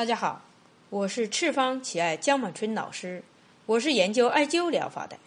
[0.00, 0.40] 大家好，
[0.88, 3.22] 我是赤方奇爱江满春老师，
[3.66, 5.18] 我是研究艾灸疗法的。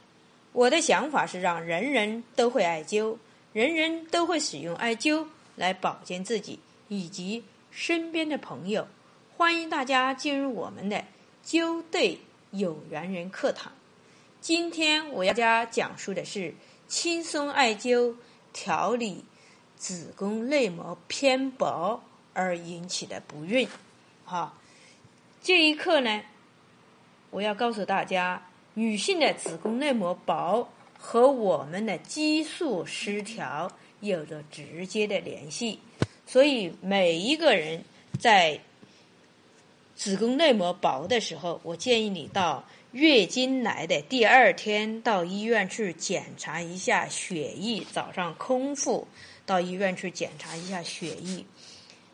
[0.52, 3.18] 我的想法是让人人都会艾灸，
[3.52, 8.88] 人人都会使用艾灸来保健自己以及身边的朋友。
[9.38, 11.06] 欢迎大家进入我们的
[11.46, 12.20] 灸对
[12.50, 13.72] 有缘人课堂。
[14.42, 16.56] 今天我要家讲述的是
[16.88, 18.16] 轻松艾灸
[18.52, 19.24] 调理
[19.78, 22.02] 子宫内膜偏薄
[22.34, 23.70] 而引起的不孕。
[24.26, 24.56] 好，
[25.44, 26.22] 这一课呢，
[27.30, 33.70] 我要告诉大家，女性的子宫内膜薄和我们的激素失调
[34.00, 35.80] 有着直接的联系，
[36.26, 37.84] 所以每一个人
[38.18, 38.58] 在
[39.98, 49.06] 子宫内膜薄的时候，我建议你到月经来的第二天到医院去检查一下血液，早上空腹
[49.46, 51.44] 到医院去检查一下血液，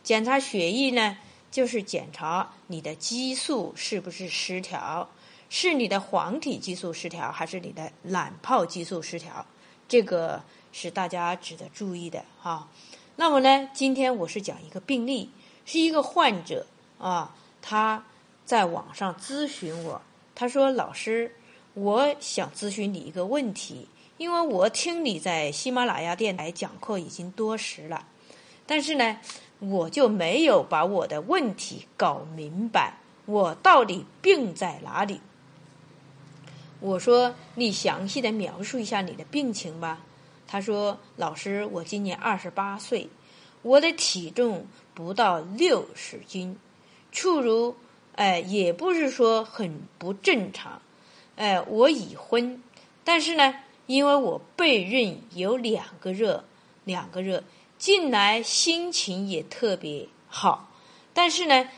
[0.01, 1.15] 检查血液呢。
[1.51, 5.09] 就是检查你的激素是不是失调，
[5.49, 9.43] 是你的黄体激素失调，还是你的卵泡激素失调？
[9.87, 12.67] 这个是大家值得注意的哈。
[13.15, 15.31] 那么呢，今天我是讲一个病例，
[15.65, 16.67] 是一个患者
[16.99, 18.05] 啊，他
[18.45, 19.99] 在网上咨询我，
[20.35, 21.35] 他说：“老师，
[21.73, 28.05] 我想咨询你一个问题，因为我听你在喜马拉雅电台讲课已经多时了，
[28.67, 29.19] 但是呢。”
[29.59, 35.19] 我就没有把我的问题搞明白，我到底病在哪里？
[36.79, 39.99] 我说你详细的描述一下你的病情吧。
[40.47, 43.09] 他说：“老师，我今年二十八岁，
[43.61, 46.57] 我的体重不到六十斤，
[47.11, 47.75] 处如
[48.15, 50.81] 哎，也不是说很不正常。
[51.35, 52.63] 哎，我已婚，
[53.03, 56.45] 但是呢，因为我备孕有两个热，
[56.85, 57.43] 两个热。”
[57.79, 60.69] 近来心情也特别好，
[61.13, 61.69] 但是呢，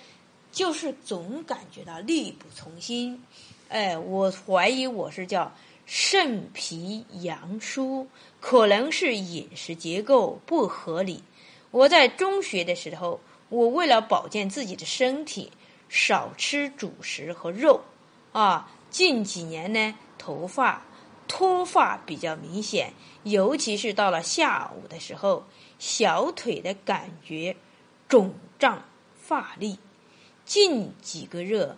[0.51, 3.23] 就是总感觉到力不从心。
[3.69, 5.53] 哎，我怀疑我是叫
[5.85, 8.07] 肾脾阳虚，
[8.39, 11.23] 可能是饮食结构不合理。
[11.69, 15.51] 我在中学的时候，我为了保健自己的身体，
[15.87, 17.81] 少吃主食和肉。
[18.31, 20.83] 啊，近几年呢，头发
[21.27, 25.45] 脱发比较明显，尤其是到了下午的时候。
[25.81, 27.55] 小腿的感觉
[28.07, 28.85] 肿胀
[29.19, 29.79] 乏力，
[30.45, 31.75] 近几个热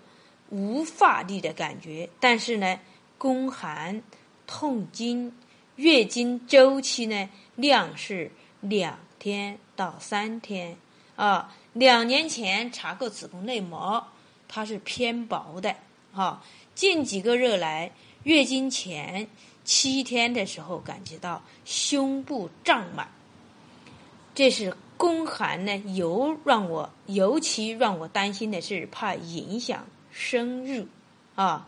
[0.49, 2.81] 无乏力的感觉，但是呢，
[3.17, 4.03] 宫寒
[4.45, 5.33] 痛经，
[5.77, 10.75] 月经周期呢量是两天到三天
[11.15, 11.55] 啊。
[11.71, 14.05] 两年前查过子宫内膜，
[14.49, 15.73] 它是偏薄的
[16.11, 16.43] 哈。
[16.75, 17.93] 近几个热来，
[18.23, 19.29] 月经前
[19.63, 23.07] 七天的时候感觉到胸部胀满。
[24.35, 30.87] 这是宫寒呢，尤让我尤其让我担心的是，怕影响生育
[31.35, 31.67] 啊。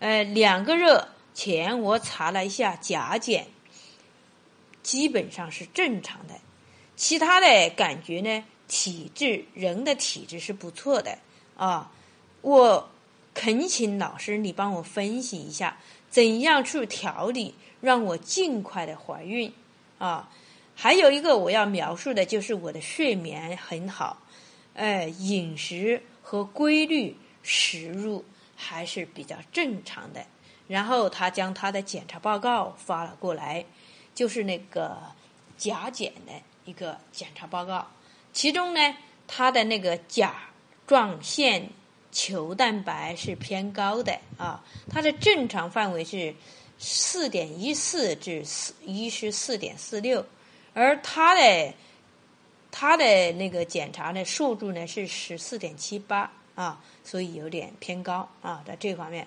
[0.00, 3.46] 呃，两个热前我查了一下甲减，
[4.82, 6.34] 基本上是正常的。
[6.96, 11.18] 其他的感觉呢，体质人的体质是不错的
[11.56, 11.92] 啊。
[12.40, 12.90] 我
[13.32, 15.78] 恳请老师你帮我分析一下，
[16.10, 19.52] 怎样去调理，让我尽快的怀孕
[19.98, 20.28] 啊。
[20.82, 24.20] 还有一个我要描述的就是我的睡眠很好，
[24.74, 28.24] 呃，饮食和规律食入
[28.56, 30.26] 还是比较正常的。
[30.66, 33.64] 然后他将他的检查报告发了过来，
[34.12, 34.98] 就是那个
[35.56, 36.32] 甲减的
[36.64, 37.86] 一个检查报告，
[38.32, 38.96] 其中呢，
[39.28, 40.34] 他的那个甲
[40.88, 41.70] 状腺
[42.10, 46.34] 球蛋白是偏高的啊，它的正常范围是
[46.76, 50.26] 四点一四至四一十四点四六。
[50.74, 51.74] 而他的
[52.70, 59.26] 他的那个检查的数据呢是十四点七八啊，所以有点偏高啊，在这方面。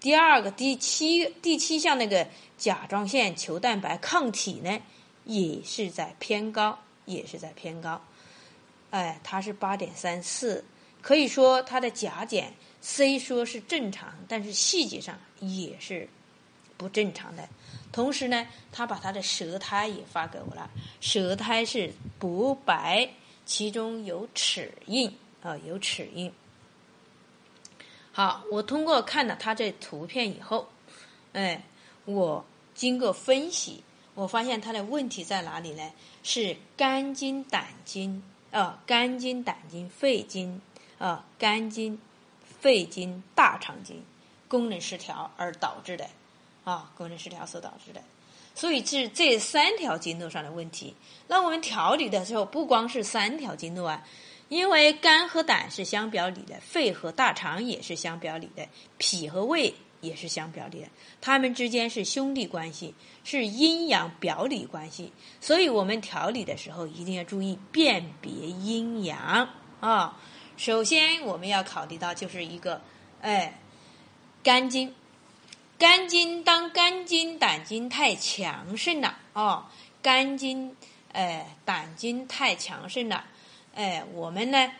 [0.00, 2.28] 第二个第七第七项那个
[2.58, 4.80] 甲状腺球蛋白抗体呢，
[5.24, 8.00] 也是在偏高，也是在偏高。
[8.90, 10.64] 哎，它是八点三四，
[11.00, 16.08] 可以说它的甲减虽说是正常，但是细节上也是
[16.76, 17.48] 不正常的。
[17.94, 20.68] 同时呢，他把他的舌苔也发给我了，
[21.00, 23.08] 舌苔是薄白，
[23.46, 26.32] 其中有齿印啊，有齿印。
[28.10, 30.68] 好，我通过看了他这图片以后，
[31.34, 31.62] 哎，
[32.04, 32.44] 我
[32.74, 33.84] 经过分析，
[34.16, 35.92] 我发现他的问题在哪里呢？
[36.24, 38.20] 是肝经、胆经
[38.50, 40.60] 啊，肝经、胆经、肺经
[40.98, 42.00] 啊，肝经、
[42.60, 44.02] 肺经、大肠经
[44.48, 46.10] 功能失调而导致的。
[46.64, 48.02] 啊，功能失调所导致的，
[48.54, 50.94] 所以是这三条经络上的问题。
[51.28, 54.04] 那我们调理的时候，不光是三条经络啊，
[54.48, 58.66] 因为肝和胆是相表里的，肺和大肠也是相表里的，
[58.98, 60.88] 脾和胃也是相表里的，
[61.20, 62.94] 它们之间是兄弟关系，
[63.24, 65.12] 是阴阳表里关系。
[65.40, 69.48] 所以我们调理的时候一定要注意辨别阴阳
[69.80, 70.18] 啊。
[70.56, 72.80] 首先我们要考虑到就是一个，
[73.20, 73.58] 哎，
[74.42, 74.94] 肝经，
[75.78, 79.66] 肝经当肝经、胆经太强盛了哦，
[80.00, 80.74] 肝经、
[81.12, 83.24] 哎胆经太强盛了。
[83.74, 84.72] 哎，我们呢，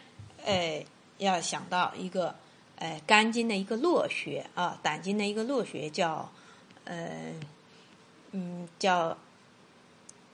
[0.44, 0.84] 哎，
[1.18, 2.36] 要想到一个，
[2.76, 6.30] 哎，肝经的一个络穴啊，胆经的一个络穴叫，
[6.84, 7.32] 呃，
[8.30, 9.18] 嗯，叫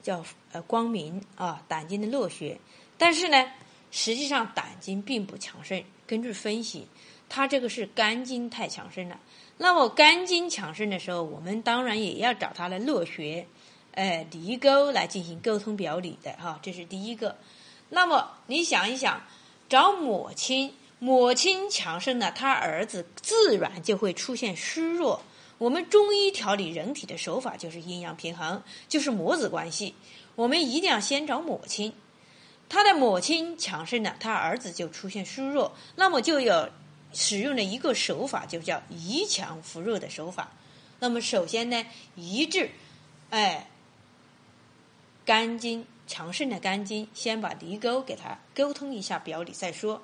[0.03, 2.59] 叫呃光明啊，胆经的络穴。
[2.99, 3.51] 但是呢，
[3.89, 5.83] 实际上胆经并不强盛。
[6.05, 6.87] 根据分析，
[7.33, 9.17] 它这个是肝经太强盛了。
[9.57, 13.47] 那么肝经强盛的时候，我们当然也要找它的络穴，
[13.93, 17.37] 哎，离沟来进行沟通表里的哈，这是第一个。
[17.87, 19.21] 那么你想一想，
[19.69, 25.21] 找母亲，母亲强盛了，他儿子自然就会出现虚弱。
[25.57, 29.95] 我们中医调理人体的手法就是阴阳平衡，就是母子关系。
[30.35, 31.93] 我们一定要先找母亲，
[32.67, 36.67] 他的母亲强盛了，他儿子就出现虚弱，那么就有
[37.13, 40.51] 使用的一个手法就叫以强扶弱的手法。
[40.99, 41.85] 那么首先呢，
[42.15, 42.71] 一治，
[43.29, 43.69] 哎，
[45.25, 45.85] 肝经。
[46.07, 50.03] 强盛的肝经，先把离沟给它沟通一下表里再说。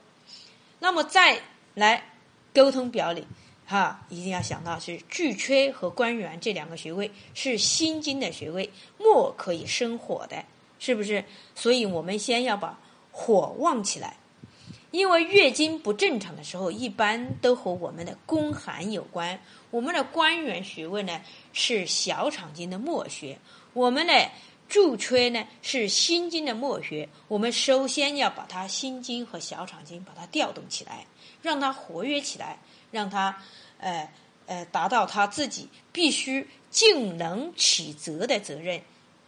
[0.80, 1.42] 那么再
[1.74, 2.14] 来
[2.54, 3.28] 沟通表里，
[3.66, 10.46] 哈，一定要想到是巨阙和关元这两个穴位是心经的穴位，木可以生火的，
[10.80, 11.26] 是不是？
[11.56, 12.80] 所以我们先要把
[13.12, 14.16] 火旺起来。
[14.98, 19.40] 因为月经不正常的时候，一般都和我们的宫寒有关。
[19.70, 21.22] 我们的关元穴位呢
[21.54, 23.38] 是小肠经的末穴，
[23.74, 24.14] 我们的。
[24.70, 31.06] 助缺呢是心经的末穴，我们首先要把它心经和小肠经把它调动起来，
[31.42, 32.60] 让它活跃起来，
[32.92, 33.42] 让它
[33.78, 34.12] 呃
[34.46, 38.82] 呃达到它自己必须尽能起责的责任，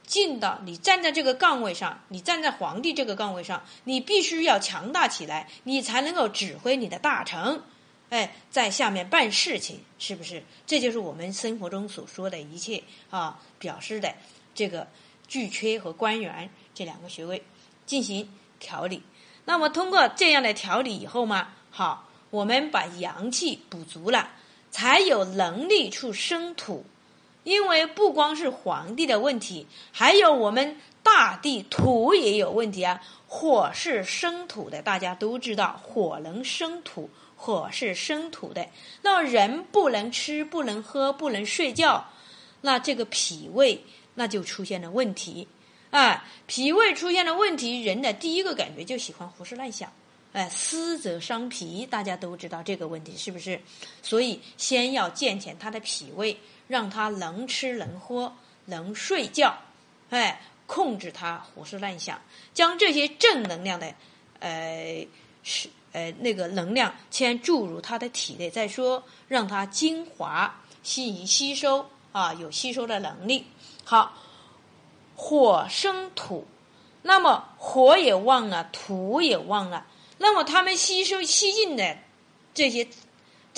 [0.10, 7.62] 进到你站在这个岗位上，你站在皇帝这个岗位上，你必须要强大起来，你才能够指挥你的大臣，
[8.10, 10.44] 哎，在下面办事情，是不是？
[10.66, 14.16] 这就是我们生活中所说的一切啊，表示的
[14.56, 14.88] 这个。
[15.30, 17.44] 巨阙和关元这两个穴位
[17.86, 18.28] 进行
[18.60, 19.04] 调理，
[19.46, 24.32] 那么通过这样的调理以后嘛，好，我们把阳气补足了，
[24.72, 26.84] 才有能力去生土。
[27.44, 33.02] 因为不光是皇帝的问题，还有我们大地土也有问题啊。
[33.28, 38.68] 火是生土的，大家都知道，火能生土，火是生土的。
[39.02, 42.10] 那人不能吃，不能喝，不能睡觉，
[42.62, 43.84] 那这个脾胃。
[44.16, 45.48] 那就出现了问题，
[45.92, 49.90] 啊，脾胃出现了问题，人的第一个感觉就喜欢胡思乱想，
[50.34, 53.62] 哎，思则伤脾，大家都知道这个问题是不是？
[54.02, 56.38] 所以先要健全他的脾胃，
[56.70, 58.32] 让他能吃能喝
[58.66, 59.58] 能睡觉，
[60.12, 62.22] 哎，控制他胡思乱想，
[62.54, 63.92] 将这些正能量的，
[64.40, 65.08] 呃，
[65.44, 73.48] 是呃那个能量先注入他的体内再说，让他精华吸吸收啊，有吸收的能力。
[73.84, 74.14] 好，
[75.16, 76.46] 火生土，
[77.02, 79.88] 那么火也旺了，土也旺了，
[80.20, 81.98] 那么他们吸收吸进的
[82.54, 82.88] 这些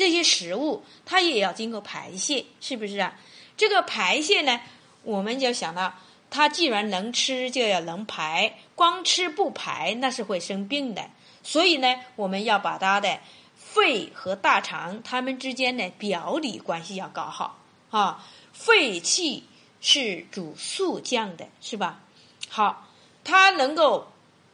[0.02, 3.14] 这些食物，它也要经过排泄，是不是啊？
[3.56, 4.60] 这个排泄呢，
[5.04, 5.94] 我们就想到，
[6.32, 11.08] 它既然能吃，就要能排，光吃不排，那是会生病的。
[11.44, 13.20] 所以呢，我们要把它的
[13.56, 17.60] 肺和大肠它们之间的表里关系要搞好
[17.92, 19.44] 啊，肺气。
[19.84, 22.02] 是主速降的，是吧？
[22.50, 22.88] 好，
[23.24, 24.08] 它能够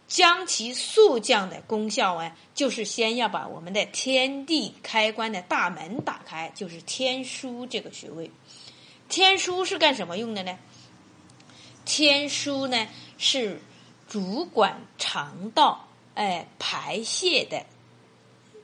[0.07, 8.31] 将其速降的功效啊，就是先要把我们的天地开关的大门打开，就是天枢这个穴位。
[9.09, 10.57] 天枢是干什么用的呢？
[11.85, 12.87] 天枢呢
[13.17, 13.61] 是
[14.07, 17.65] 主管肠道哎排泄的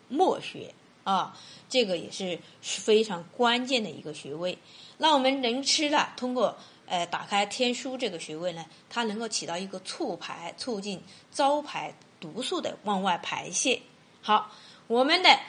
[0.08, 0.74] 末穴
[1.04, 1.38] 啊，
[1.70, 4.58] 这个也是非常关键的一个穴位。
[4.98, 13.82] 那我们人吃了，通过呃打开天枢这个穴位呢，它能够起到一个促排、促进糟排毒素的往外排泄。
[14.22, 14.52] 好，
[14.88, 15.40] 我们的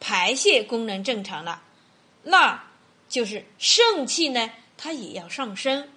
[0.00, 1.62] 排泄功能正常了，
[2.22, 2.64] 那
[3.08, 5.88] 就是肾气呢，它也要上升，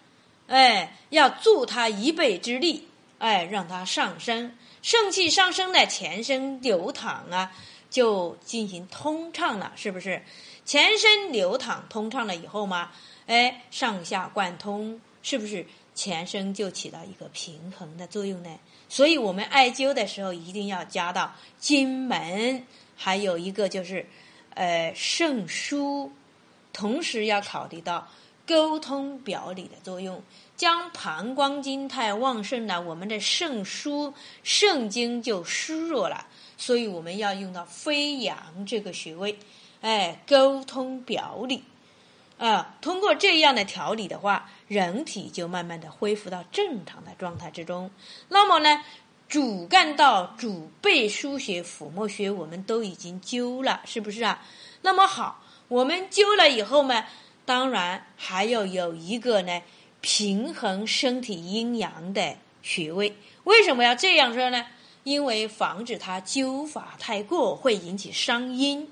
[0.48, 4.56] 哎，要助它一倍之力，哎，让它上升。
[4.82, 7.52] 肾气上升的全身流淌啊，
[7.90, 10.24] 就进行通畅了，是不是？
[10.66, 12.92] 全身流淌通畅了以后嘛，
[13.30, 18.50] 哎，上下贯通，是不是全身就起到一个平衡的作用呢。
[18.90, 22.66] 所以我们艾灸的时候一定要加到经门，
[22.98, 24.08] 还有一个就是
[24.56, 26.10] 呃肾腧，
[26.74, 28.08] 同时要考虑到
[28.48, 30.24] 沟通表里的作用。
[30.58, 34.12] 将膀胱经太旺盛了，我们的肾腧、
[34.44, 36.26] 肾经就虚弱了，
[36.58, 39.38] 所以我们要用到飞扬这个穴位，
[39.82, 41.64] 哎，沟通表里，
[42.40, 47.92] 啊，通过这样的调理的话，人体就慢慢的恢复到正常的状态之中。
[48.30, 48.84] 那么呢，
[49.28, 54.44] 主干道、主背腧穴、腹膜穴我们都已经灸了，是不是啊？
[54.82, 57.06] 那么好，我们灸了以后呢，
[57.46, 59.62] 当然还要有一个呢。
[60.02, 64.68] 平衡身体阴阳的穴位，为什么要这样说呢？
[65.04, 68.90] 因为防止它灸法太过会引起伤阴，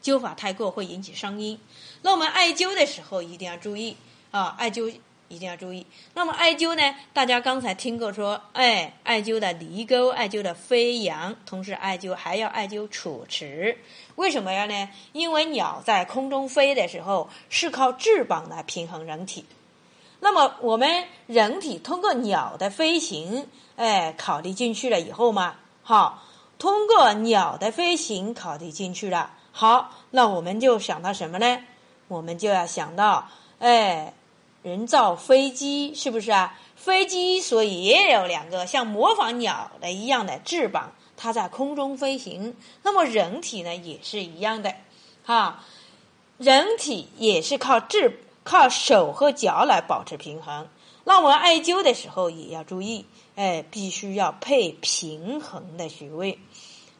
[0.00, 1.58] 灸法太过会引起伤阴。
[2.04, 3.96] 那我们艾灸的时候一定要注意
[4.30, 4.94] 啊，艾灸
[5.28, 5.86] 一定要注意。
[6.12, 13.78] 那么艾灸呢，大家刚才听过说，哎，艾灸的离沟，艾灸的飞扬，同时艾灸还要艾灸楚池。
[14.16, 14.90] 为什么要呢？
[15.14, 19.46] 因为鸟在空中飞的时候是靠翅膀来平衡人体。
[20.20, 26.22] 那么我们人体通过鸟的飞行，哎，考虑进去了以后嘛，好，
[26.58, 31.64] 通过鸟的飞行考虑进去了，好，那我们就想到什么呢？
[32.14, 33.28] 我们就要想到，
[33.58, 34.14] 哎，
[34.62, 36.58] 人造飞机是不是啊？
[36.76, 42.56] 飞机所以也有两个像模仿鸟的一样的翅膀，它在空中飞行。
[42.82, 44.74] 那么人体呢也是一样的，
[45.24, 45.64] 哈，
[46.38, 48.20] 人体也是靠翅。
[48.44, 50.68] 靠手和脚来保持平衡，
[51.04, 53.06] 那我们艾灸的时候也要注意，
[53.36, 56.38] 哎，必须要配平衡的穴位，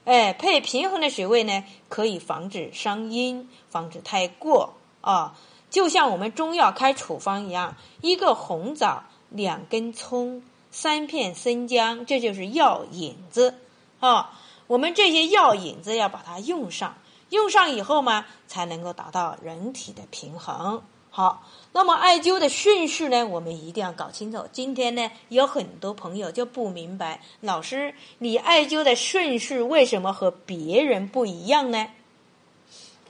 [0.07, 4.73] 哎，配平衡的穴位呢，可以防止伤阴，防止太过
[5.05, 5.37] 啊。
[5.71, 13.55] 就像我们中药开处方一样，一个红枣，两根葱，三片生姜，这就是药引子
[14.01, 14.41] 啊。
[14.67, 16.97] 我们这些药引子要把它用上，
[17.31, 20.83] 用上以后嘛，才能够达到人体的平衡。
[21.11, 23.27] 好，那么艾灸的顺序呢？
[23.27, 24.49] 我们一定要搞清楚。
[24.53, 31.89] 今天呢，有很多朋友就不明白，老师，你艾灸的顺序为什么和别人不一样呢？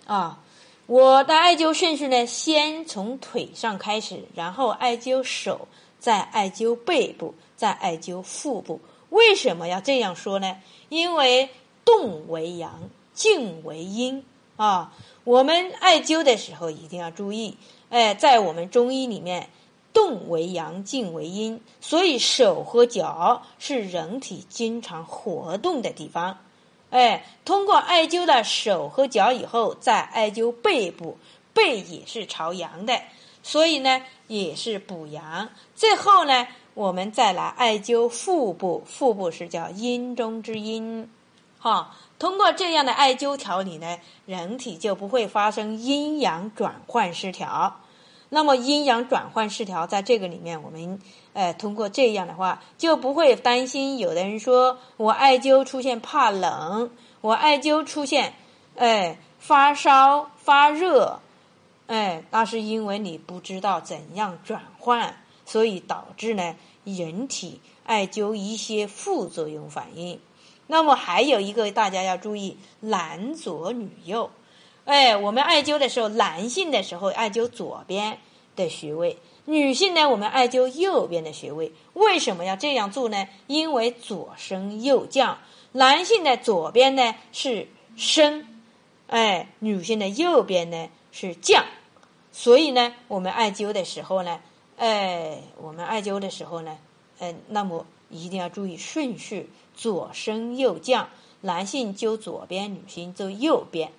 [0.06, 0.40] 啊，
[0.86, 5.66] 我的艾灸顺序呢，先从腿上开始，然后艾灸手，
[5.98, 8.80] 再艾灸背部，再艾灸腹部。
[9.08, 10.58] 为什么要这样说呢？
[10.90, 11.48] 因为
[11.86, 14.24] 动为阳，静为阴
[14.56, 14.92] 啊。
[15.24, 17.56] 我们艾灸的时候一定要注意。
[17.88, 19.48] 哎，在我们中医里面，
[19.94, 26.40] 动为阳，静为阴，所以手和脚是人体经常活动的地方。
[26.94, 31.18] 哎，通过艾灸的手和脚以后，再艾灸背部，
[31.52, 33.00] 背也是朝阳的，
[33.42, 35.48] 所以呢也是补阳。
[35.74, 41.10] 最后呢，我们再来艾灸腹部，腹部是叫阴中之阴。
[41.58, 47.80] 哈，通过这样的艾灸调理呢，人体就不会发生阴阳转换失调。
[48.28, 51.00] 那么阴阳转换失调，在这个里面，我们
[51.34, 58.32] 呃通过这样的话，就不会担心有的人说我艾灸出现怕冷，我艾灸出现
[58.76, 61.20] 哎发烧发热，
[61.88, 70.18] 哎，那是因为你不知道怎样转换，所以导致呢人体艾灸一些副作用反应。
[70.66, 74.30] 那么还有一个大家要注意，男左女右。
[74.86, 78.18] 哎，我们艾灸的时候，男性的时候艾灸左边
[78.56, 81.72] 的穴位，女性呢，我们艾灸右边的穴位。
[81.92, 83.28] 为什么要这样做呢？
[83.46, 85.38] 因为左升右降，
[85.72, 88.46] 男性的左边呢是升，
[89.08, 91.64] 哎，女性的右边呢是降。
[92.32, 94.40] 所以呢，我们艾灸的时候呢，
[94.76, 96.78] 哎，我们艾灸的时候呢，
[97.18, 101.10] 嗯，那么一定要注意顺序，左升右降，
[101.42, 103.92] 男性灸左边，女性灸右边。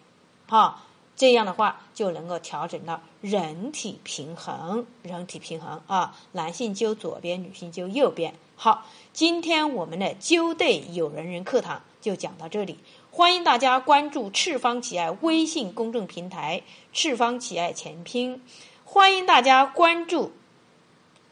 [0.48, 0.84] 哈，
[1.16, 6.18] 这样的话就能够调整到人体平衡，人体平衡啊。
[6.34, 8.34] 男性灸左边，女性灸右边。
[8.56, 12.80] 好，今天我们的灸对有人人课堂就讲到这里，
[13.12, 18.42] 欢迎大家关注赤方奇艾微信公众平台“赤方奇艾全拼”，
[18.84, 20.32] 欢迎大家关注。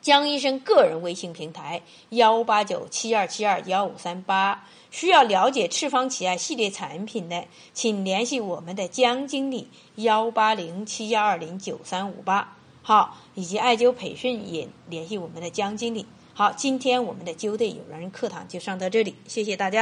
[0.03, 12.57] 江医生个人微信平台幺八九七二七二幺五三八，需要了解赤方奇艾系列产品的，请联系我们的江经理幺八零七幺二零九三五八。
[12.81, 16.05] 好，以及艾灸培训也联系我们的江经理。
[16.33, 19.81] 好，今天我们的灸队有人课堂就上到这里，谢谢大家。